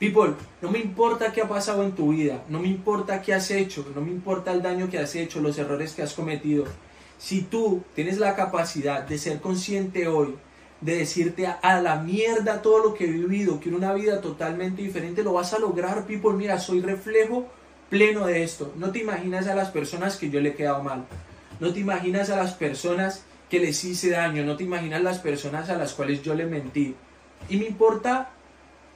People, 0.01 0.33
no 0.63 0.71
me 0.71 0.79
importa 0.79 1.31
qué 1.31 1.43
ha 1.43 1.49
pasado 1.49 1.85
en 1.85 1.93
tu 1.93 2.13
vida, 2.13 2.43
no 2.49 2.59
me 2.59 2.69
importa 2.69 3.21
qué 3.21 3.35
has 3.35 3.51
hecho, 3.51 3.85
no 3.95 4.01
me 4.01 4.11
importa 4.11 4.51
el 4.51 4.63
daño 4.63 4.89
que 4.89 4.99
has 4.99 5.15
hecho, 5.15 5.43
los 5.43 5.59
errores 5.59 5.93
que 5.93 6.01
has 6.01 6.15
cometido. 6.15 6.65
Si 7.19 7.43
tú 7.43 7.83
tienes 7.95 8.17
la 8.17 8.35
capacidad 8.35 9.03
de 9.03 9.19
ser 9.19 9.43
consciente 9.43 10.09
hoy 10.09 10.37
de 10.81 10.97
decirte 10.97 11.47
a, 11.47 11.83
la 11.83 11.97
mierda 11.97 12.63
todo 12.63 12.83
lo 12.83 12.95
que 12.95 13.05
he 13.05 13.09
vivido, 13.09 13.61
quiero 13.61 13.77
una 13.77 13.93
vida 13.93 14.23
totalmente 14.23 14.81
diferente, 14.81 15.23
lo 15.23 15.35
vas 15.35 15.53
a 15.53 15.59
lograr, 15.59 16.07
people. 16.07 16.33
Mira, 16.33 16.59
soy 16.59 16.81
reflejo 16.81 17.47
pleno 17.91 18.27
de 18.27 18.43
esto. 18.43 18.73
No 18.77 18.91
te 18.93 19.01
imaginas 19.01 19.49
a 19.49 19.55
las 19.55 19.71
personas 19.71 20.17
que 20.17 20.31
yo 20.31 20.41
le 20.41 20.49
he 20.49 20.55
quedado 20.55 20.83
mal. 20.83 21.05
No 21.61 21.75
te 21.75 21.81
imaginas 21.81 22.31
a 22.31 22.37
las 22.37 22.55
personas 22.55 23.27
que 23.51 23.61
les 23.61 23.85
hice 23.85 24.09
daño. 24.09 24.45
No 24.45 24.57
te 24.57 24.65
imaginas 24.65 25.03
las 25.03 25.19
personas 25.19 25.69
a 25.69 25.77
las 25.77 25.93
cuales 25.93 26.23
yo 26.23 26.35
le 26.35 26.47
mentí. 26.47 26.95
Y 27.51 27.59
me 27.59 27.67
importa 27.67 28.31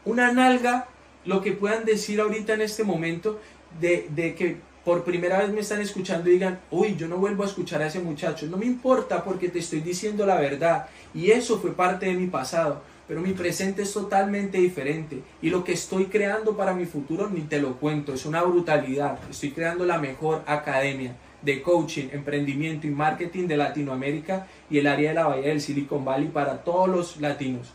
una 0.06 0.32
nalga 0.32 0.88
lo 1.25 1.40
que 1.43 1.52
puedan 1.52 1.85
decir 1.85 2.21
ahorita 2.21 2.54
en 2.54 2.62
este 2.62 2.85
momento 2.85 3.40
de, 3.81 4.07
de 4.11 4.35
que 4.35 4.57
por 4.85 5.02
primera 5.02 5.38
vez 5.38 5.50
me 5.50 5.61
están 5.61 5.81
escuchando 5.81 6.28
y 6.28 6.35
digan, 6.35 6.61
uy, 6.71 6.95
yo 6.97 7.09
no 7.09 7.16
vuelvo 7.16 7.43
a 7.43 7.47
escuchar 7.47 7.81
a 7.81 7.87
ese 7.87 8.00
muchacho. 8.00 8.47
No 8.47 8.59
me 8.59 8.66
importa 8.66 9.25
porque 9.25 9.49
te 9.49 9.61
estoy 9.61 9.81
diciendo 9.81 10.26
la 10.26 10.38
verdad. 10.38 10.87
Y 11.14 11.31
eso 11.31 11.59
fue 11.59 11.73
parte 11.73 12.07
de 12.07 12.14
mi 12.14 12.26
pasado. 12.26 12.83
Pero 13.09 13.21
mi 13.21 13.33
presente 13.33 13.83
es 13.83 13.93
totalmente 13.93 14.59
diferente. 14.59 15.23
Y 15.40 15.49
lo 15.49 15.64
que 15.64 15.73
estoy 15.73 16.07
creando 16.07 16.57
para 16.57 16.75
mi 16.75 16.85
futuro 16.85 17.31
ni 17.31 17.43
te 17.43 17.61
lo 17.61 17.76
cuento. 17.76 18.12
Es 18.12 18.26
una 18.26 18.43
brutalidad. 18.43 19.19
Estoy 19.31 19.52
creando 19.52 19.87
la 19.87 19.99
mejor 19.99 20.43
academia 20.47 21.16
de 21.40 21.62
coaching, 21.62 22.09
emprendimiento 22.12 22.87
y 22.87 22.90
marketing 22.90 23.47
de 23.47 23.57
Latinoamérica 23.57 24.47
y 24.71 24.78
el 24.78 24.87
área 24.87 25.11
de 25.11 25.14
la 25.14 25.26
Bahía 25.26 25.49
del 25.49 25.61
Silicon 25.61 26.04
Valley 26.04 26.28
para 26.28 26.62
todos 26.62 26.88
los 26.88 27.21
latinos. 27.21 27.73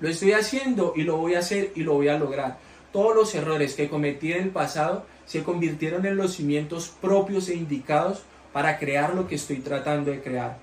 Lo 0.00 0.08
estoy 0.08 0.32
haciendo 0.32 0.94
y 0.96 1.02
lo 1.02 1.16
voy 1.16 1.34
a 1.34 1.38
hacer 1.38 1.70
y 1.76 1.82
lo 1.82 1.94
voy 1.94 2.08
a 2.08 2.18
lograr. 2.18 2.58
Todos 2.92 3.16
los 3.16 3.34
errores 3.34 3.74
que 3.74 3.88
cometí 3.88 4.32
en 4.32 4.42
el 4.42 4.50
pasado 4.50 5.06
se 5.26 5.42
convirtieron 5.42 6.04
en 6.04 6.16
los 6.16 6.34
cimientos 6.34 6.92
propios 7.00 7.48
e 7.48 7.54
indicados 7.54 8.22
para 8.52 8.78
crear 8.78 9.14
lo 9.14 9.26
que 9.26 9.36
estoy 9.36 9.58
tratando 9.58 10.10
de 10.10 10.20
crear. 10.20 10.58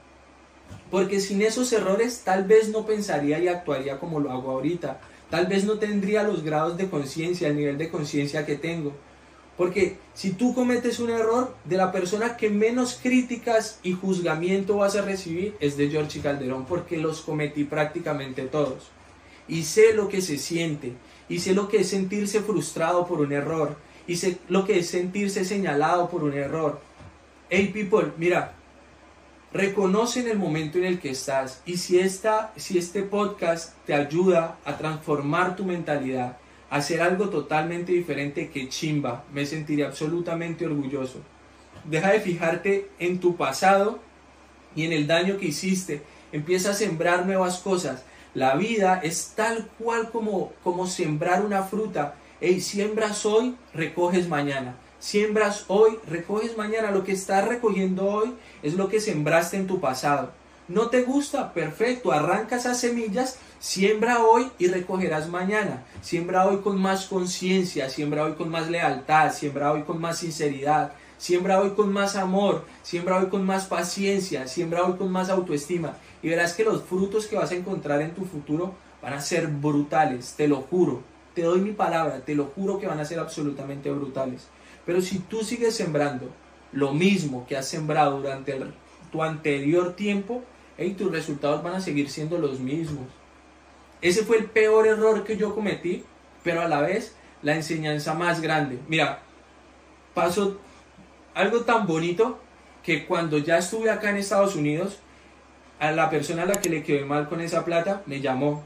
Porque 0.91 1.19
sin 1.19 1.41
esos 1.41 1.71
errores 1.74 2.21
tal 2.24 2.43
vez 2.43 2.69
no 2.69 2.86
pensaría 2.86 3.39
y 3.39 3.48
actuaría 3.48 4.00
como 4.00 4.19
lo 4.19 4.31
hago 4.31 4.51
ahorita. 4.51 5.00
Tal 5.29 5.48
vez 5.48 5.63
no 5.63 5.79
tendría 5.79 6.24
los 6.24 6.43
grados 6.43 6.77
de 6.77 6.89
conciencia, 6.89 7.48
el 7.48 7.55
nivel 7.55 7.77
de 7.77 7.89
conciencia 7.89 8.45
que 8.45 8.55
tengo. 8.55 8.93
Porque 9.57 9.98
si 10.13 10.31
tú 10.31 10.55
cometes 10.55 11.00
un 11.00 11.09
error, 11.09 11.53
de 11.65 11.77
la 11.77 11.91
persona 11.91 12.38
que 12.38 12.50
menos 12.50 12.98
críticas 13.01 13.79
y 13.83 13.93
juzgamiento 13.93 14.77
vas 14.77 14.95
a 14.95 15.01
recibir 15.01 15.55
es 15.59 15.75
de 15.75 15.89
George 15.89 16.21
Calderón, 16.21 16.65
porque 16.65 16.98
los 16.98 17.21
cometí 17.21 17.65
prácticamente 17.65 18.43
todos. 18.43 18.89
Y 19.48 19.63
sé 19.63 19.93
lo 19.93 20.07
que 20.07 20.21
se 20.21 20.38
siente, 20.38 20.93
y 21.29 21.39
sé 21.39 21.53
lo 21.53 21.69
que 21.69 21.77
es 21.77 21.89
sentirse 21.89 22.41
frustrado 22.41 23.07
por 23.07 23.21
un 23.21 23.31
error, 23.31 23.77
y 24.07 24.17
sé 24.17 24.39
lo 24.50 24.65
que 24.65 24.79
es 24.79 24.89
sentirse 24.89 25.45
señalado 25.45 26.09
por 26.09 26.24
un 26.24 26.33
error. 26.33 26.81
Hey 27.50 27.69
people, 27.71 28.12
mira, 28.17 28.53
reconoce 29.53 30.21
en 30.21 30.29
el 30.29 30.38
momento 30.38 30.77
en 30.79 30.86
el 30.86 31.00
que 31.00 31.12
estás 31.12 31.62
y 31.65 31.77
si, 31.77 32.00
esta, 32.00 32.51
si 32.55 32.77
este 32.77 33.03
podcast 33.03 33.74
te 33.86 33.93
ayuda 33.93 34.57
a 34.65 34.77
transformar 34.77 35.55
tu 35.55 35.63
mentalidad, 35.63 36.38
a 36.69 36.77
hacer 36.77 37.01
algo 37.01 37.29
totalmente 37.29 37.91
diferente 37.91 38.50
que 38.50 38.69
chimba, 38.69 39.24
me 39.33 39.45
sentiré 39.45 39.86
absolutamente 39.86 40.65
orgulloso. 40.65 41.19
Deja 41.86 42.12
de 42.12 42.19
fijarte 42.19 42.89
en 43.00 43.19
tu 43.19 43.36
pasado 43.36 44.00
y 44.75 44.86
en 44.86 44.93
el 44.93 45.07
daño 45.07 45.38
que 45.38 45.48
hiciste. 45.48 46.01
Empieza 46.31 46.71
a 46.71 46.75
sembrar 46.75 47.25
nuevas 47.25 47.59
cosas. 47.59 48.03
La 48.33 48.55
vida 48.55 49.00
es 49.03 49.33
tal 49.36 49.67
cual 49.79 50.12
como, 50.12 50.53
como 50.63 50.88
sembrar 50.88 51.45
una 51.45 51.63
fruta 51.63 52.15
Hey, 52.41 52.62
siembras 52.62 53.25
hoy, 53.25 53.57
recoges 53.74 54.29
mañana. 54.29 54.77
Siembras 54.98 55.65
hoy, 55.67 56.00
recoges 56.07 56.55
mañana. 56.55 56.89
Lo 56.89 57.03
que 57.03 57.12
estás 57.12 57.45
recogiendo 57.45 58.05
hoy 58.05 58.33
es 58.63 58.75
lo 58.75 58.88
que 58.88 59.01
sembraste 59.01 59.57
en 59.57 59.67
tu 59.67 59.81
pasado. 59.81 60.31
¿No 60.69 60.88
te 60.88 61.01
gusta? 61.01 61.51
Perfecto. 61.51 62.13
Arranca 62.13 62.55
esas 62.55 62.79
semillas, 62.79 63.39
siembra 63.59 64.24
hoy 64.24 64.50
y 64.57 64.67
recogerás 64.67 65.27
mañana. 65.27 65.83
Siembra 66.01 66.48
hoy 66.48 66.59
con 66.59 66.79
más 66.79 67.07
conciencia, 67.07 67.89
siembra 67.89 68.24
hoy 68.24 68.36
con 68.36 68.50
más 68.50 68.69
lealtad, 68.69 69.33
siembra 69.33 69.74
hoy 69.74 69.83
con 69.83 70.00
más 70.00 70.19
sinceridad, 70.19 70.93
siembra 71.17 71.59
hoy 71.59 71.71
con 71.71 71.91
más 71.91 72.15
amor, 72.15 72.63
siembra 72.83 73.17
hoy 73.17 73.25
con 73.25 73.45
más 73.45 73.65
paciencia, 73.65 74.48
siembra 74.48 74.86
hoy 74.86 74.95
con 74.95 75.12
más 75.12 75.29
autoestima. 75.29 75.98
Y 76.21 76.29
verás 76.29 76.53
que 76.53 76.63
los 76.63 76.83
frutos 76.83 77.27
que 77.27 77.35
vas 77.35 77.51
a 77.51 77.55
encontrar 77.55 78.01
en 78.01 78.13
tu 78.13 78.25
futuro 78.25 78.73
van 79.01 79.13
a 79.13 79.21
ser 79.21 79.47
brutales, 79.47 80.33
te 80.35 80.47
lo 80.47 80.57
juro. 80.61 81.01
Te 81.33 81.43
doy 81.43 81.61
mi 81.61 81.71
palabra, 81.71 82.19
te 82.19 82.35
lo 82.35 82.45
juro 82.45 82.79
que 82.79 82.88
van 82.88 82.99
a 82.99 83.05
ser 83.05 83.19
absolutamente 83.19 83.89
brutales. 83.91 84.47
Pero 84.85 85.01
si 85.01 85.19
tú 85.19 85.43
sigues 85.43 85.75
sembrando 85.75 86.29
lo 86.71 86.93
mismo 86.93 87.45
que 87.47 87.55
has 87.55 87.67
sembrado 87.67 88.17
durante 88.17 88.59
tu 89.11 89.23
anterior 89.23 89.95
tiempo, 89.95 90.43
y 90.85 90.91
tus 90.91 91.11
resultados 91.11 91.61
van 91.61 91.75
a 91.75 91.81
seguir 91.81 92.09
siendo 92.09 92.38
los 92.38 92.59
mismos. 92.59 93.05
Ese 94.01 94.23
fue 94.23 94.38
el 94.38 94.45
peor 94.45 94.88
error 94.88 95.23
que 95.23 95.35
yo 95.35 95.53
cometí, 95.53 96.03
pero 96.43 96.61
a 96.61 96.67
la 96.67 96.81
vez 96.81 97.15
la 97.41 97.55
enseñanza 97.55 98.13
más 98.13 98.41
grande. 98.41 98.79
Mira, 98.88 99.19
pasó 100.13 100.57
algo 101.33 101.61
tan 101.61 101.85
bonito 101.85 102.39
que 102.83 103.05
cuando 103.05 103.38
ya 103.38 103.57
estuve 103.57 103.89
acá 103.89 104.09
en 104.09 104.17
Estados 104.17 104.55
Unidos, 104.55 104.99
a 105.79 105.91
la 105.91 106.09
persona 106.09 106.43
a 106.43 106.45
la 106.45 106.62
que 106.62 106.69
le 106.69 106.83
quedé 106.83 107.05
mal 107.05 107.29
con 107.29 107.41
esa 107.41 107.65
plata 107.65 108.03
me 108.05 108.21
llamó. 108.21 108.63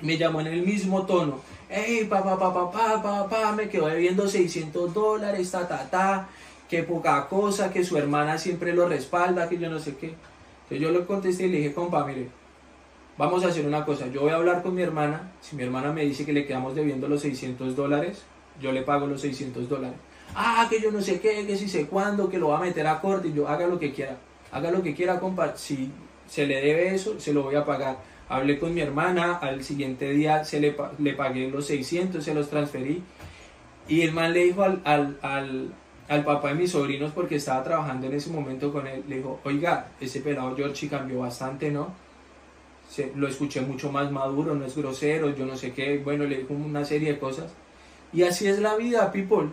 Me 0.00 0.16
llamó 0.16 0.40
en 0.40 0.46
el 0.46 0.62
mismo 0.62 1.04
tono 1.06 1.40
hey, 1.68 2.06
papá, 2.08 2.38
papá, 2.38 2.70
papá, 2.70 3.02
papá, 3.02 3.52
me 3.52 3.68
quedó 3.68 3.86
debiendo 3.86 4.26
600 4.26 4.92
dólares, 4.92 5.50
ta, 5.50 5.68
ta, 5.68 5.88
ta, 5.90 6.28
qué 6.68 6.82
poca 6.82 7.26
cosa, 7.28 7.70
que 7.70 7.84
su 7.84 7.96
hermana 7.96 8.38
siempre 8.38 8.72
lo 8.72 8.88
respalda, 8.88 9.48
que 9.48 9.58
yo 9.58 9.68
no 9.68 9.78
sé 9.78 9.96
qué. 9.96 10.14
Entonces 10.64 10.80
yo 10.80 10.90
le 10.90 11.04
contesté 11.04 11.46
y 11.46 11.50
le 11.50 11.58
dije, 11.58 11.74
compa, 11.74 12.04
mire, 12.04 12.28
vamos 13.16 13.44
a 13.44 13.48
hacer 13.48 13.66
una 13.66 13.84
cosa, 13.84 14.06
yo 14.08 14.22
voy 14.22 14.30
a 14.30 14.36
hablar 14.36 14.62
con 14.62 14.74
mi 14.74 14.82
hermana, 14.82 15.32
si 15.40 15.56
mi 15.56 15.62
hermana 15.62 15.92
me 15.92 16.04
dice 16.04 16.24
que 16.24 16.32
le 16.32 16.46
quedamos 16.46 16.74
debiendo 16.74 17.08
los 17.08 17.20
600 17.22 17.76
dólares, 17.76 18.22
yo 18.60 18.72
le 18.72 18.82
pago 18.82 19.06
los 19.06 19.20
600 19.20 19.68
dólares. 19.68 19.98
Ah, 20.34 20.66
que 20.68 20.80
yo 20.80 20.90
no 20.90 21.00
sé 21.00 21.20
qué, 21.20 21.46
que 21.46 21.56
si 21.56 21.68
sé 21.68 21.86
cuándo, 21.86 22.28
que 22.28 22.38
lo 22.38 22.48
va 22.48 22.58
a 22.58 22.60
meter 22.60 22.86
a 22.86 23.00
corte, 23.00 23.28
y 23.28 23.32
yo 23.32 23.48
haga 23.48 23.66
lo 23.66 23.78
que 23.78 23.92
quiera, 23.92 24.16
haga 24.52 24.70
lo 24.70 24.82
que 24.82 24.94
quiera, 24.94 25.20
compa, 25.20 25.56
si 25.56 25.90
se 26.28 26.46
le 26.46 26.60
debe 26.60 26.94
eso, 26.94 27.18
se 27.18 27.32
lo 27.32 27.42
voy 27.42 27.56
a 27.56 27.64
pagar 27.64 27.98
Hablé 28.28 28.58
con 28.58 28.74
mi 28.74 28.82
hermana, 28.82 29.36
al 29.36 29.64
siguiente 29.64 30.10
día 30.10 30.44
se 30.44 30.60
le, 30.60 30.76
le 30.98 31.14
pagué 31.14 31.48
los 31.48 31.66
600, 31.66 32.22
se 32.22 32.34
los 32.34 32.50
transferí. 32.50 33.02
Y 33.88 34.02
el 34.02 34.12
man 34.12 34.34
le 34.34 34.44
dijo 34.44 34.62
al, 34.62 34.82
al, 34.84 35.72
al, 36.08 36.24
papá 36.24 36.48
de 36.48 36.56
mis 36.56 36.72
sobrinos, 36.72 37.12
porque 37.14 37.36
estaba 37.36 37.64
trabajando 37.64 38.06
en 38.06 38.14
ese 38.14 38.28
momento 38.28 38.70
con 38.70 38.86
él, 38.86 39.02
le 39.08 39.16
dijo, 39.16 39.40
oiga, 39.44 39.88
ese 39.98 40.20
pelado 40.20 40.54
Georgie 40.54 40.90
cambió 40.90 41.20
bastante, 41.20 41.70
¿no? 41.70 41.94
Lo 43.14 43.28
escuché 43.28 43.62
mucho 43.62 43.90
más 43.90 44.12
maduro, 44.12 44.54
no 44.54 44.66
es 44.66 44.76
grosero, 44.76 45.34
yo 45.34 45.46
no 45.46 45.56
sé 45.56 45.72
qué, 45.72 45.98
bueno, 45.98 46.24
le 46.24 46.38
dijo 46.38 46.52
una 46.52 46.84
serie 46.84 47.14
de 47.14 47.18
cosas. 47.18 47.50
Y 48.12 48.24
así 48.24 48.46
es 48.46 48.58
la 48.58 48.76
vida, 48.76 49.10
people. 49.10 49.48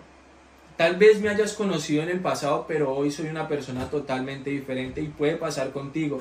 Tal 0.76 0.98
vez 0.98 1.22
me 1.22 1.30
hayas 1.30 1.54
conocido 1.54 2.04
en 2.04 2.10
el 2.10 2.20
pasado, 2.20 2.66
pero 2.68 2.94
hoy 2.94 3.10
soy 3.10 3.28
una 3.28 3.48
persona 3.48 3.90
totalmente 3.90 4.50
diferente 4.50 5.00
y 5.00 5.08
puede 5.08 5.38
pasar 5.38 5.72
contigo 5.72 6.20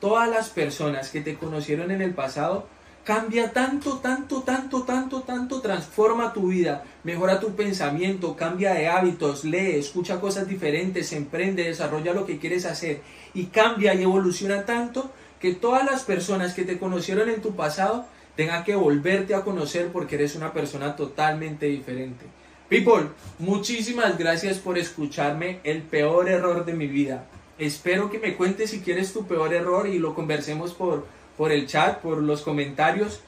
todas 0.00 0.28
las 0.28 0.50
personas 0.50 1.10
que 1.10 1.20
te 1.20 1.36
conocieron 1.36 1.90
en 1.90 2.02
el 2.02 2.14
pasado, 2.14 2.66
cambia 3.08 3.52
tanto, 3.52 4.00
tanto, 4.00 4.42
tanto, 4.42 4.82
tanto, 4.82 5.22
tanto, 5.22 5.60
transforma 5.62 6.34
tu 6.34 6.48
vida, 6.48 6.84
mejora 7.04 7.40
tu 7.40 7.56
pensamiento, 7.56 8.36
cambia 8.36 8.74
de 8.74 8.86
hábitos, 8.86 9.44
lee, 9.44 9.76
escucha 9.76 10.20
cosas 10.20 10.46
diferentes, 10.46 11.12
emprende, 11.14 11.64
desarrolla 11.64 12.12
lo 12.12 12.26
que 12.26 12.38
quieres 12.38 12.66
hacer 12.66 13.00
y 13.32 13.46
cambia 13.46 13.94
y 13.94 14.02
evoluciona 14.02 14.66
tanto 14.66 15.10
que 15.40 15.54
todas 15.54 15.84
las 15.84 16.02
personas 16.02 16.52
que 16.52 16.64
te 16.64 16.78
conocieron 16.78 17.30
en 17.30 17.40
tu 17.40 17.56
pasado 17.56 18.06
tengan 18.36 18.62
que 18.62 18.76
volverte 18.76 19.34
a 19.34 19.42
conocer 19.42 19.88
porque 19.88 20.16
eres 20.16 20.36
una 20.36 20.52
persona 20.52 20.94
totalmente 20.94 21.66
diferente. 21.66 22.26
People, 22.68 23.08
muchísimas 23.38 24.18
gracias 24.18 24.58
por 24.58 24.76
escucharme 24.76 25.60
el 25.64 25.80
peor 25.80 26.28
error 26.28 26.66
de 26.66 26.74
mi 26.74 26.86
vida. 26.86 27.24
Espero 27.58 28.10
que 28.10 28.18
me 28.18 28.36
cuentes 28.36 28.70
si 28.70 28.80
quieres 28.80 29.12
tu 29.12 29.26
peor 29.26 29.52
error 29.52 29.88
y 29.88 29.98
lo 29.98 30.14
conversemos 30.14 30.74
por, 30.74 31.06
por 31.36 31.52
el 31.52 31.66
chat, 31.66 31.98
por 31.98 32.18
los 32.18 32.42
comentarios. 32.42 33.20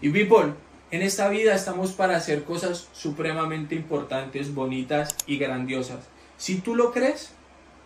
Y 0.00 0.10
people, 0.10 0.52
en 0.90 1.02
esta 1.02 1.28
vida 1.28 1.54
estamos 1.54 1.92
para 1.92 2.16
hacer 2.16 2.44
cosas 2.44 2.88
supremamente 2.92 3.74
importantes, 3.74 4.54
bonitas 4.54 5.14
y 5.26 5.38
grandiosas. 5.38 6.08
Si 6.36 6.60
tú 6.60 6.74
lo 6.74 6.92
crees, 6.92 7.32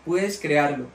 puedes 0.04 0.38
crearlo. 0.38 0.86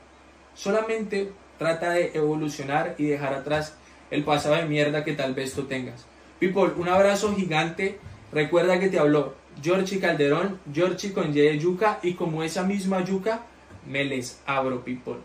Solamente 0.54 1.32
trata 1.58 1.90
de 1.90 2.10
evolucionar 2.14 2.94
y 2.98 3.04
dejar 3.04 3.34
atrás 3.34 3.74
el 4.10 4.24
pasado 4.24 4.56
de 4.56 4.64
mierda 4.64 5.04
que 5.04 5.12
tal 5.12 5.34
vez 5.34 5.54
tú 5.54 5.64
tengas. 5.64 6.04
People, 6.38 6.72
un 6.76 6.88
abrazo 6.88 7.34
gigante. 7.34 7.98
Recuerda 8.32 8.80
que 8.80 8.88
te 8.88 8.98
habló 8.98 9.34
Georgie 9.62 10.00
Calderón, 10.00 10.58
Georgie 10.72 11.12
con 11.12 11.30
Y 11.30 11.40
de 11.40 11.58
yuca 11.58 11.98
y 12.02 12.14
como 12.14 12.42
esa 12.42 12.62
misma 12.62 13.04
yuca, 13.04 13.42
me 13.86 14.04
les 14.04 14.40
abro, 14.46 14.78
people. 14.84 15.16